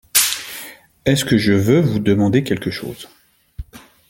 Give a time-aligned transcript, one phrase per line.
[1.05, 3.07] Est-ce que je veux vous demander quelque chose?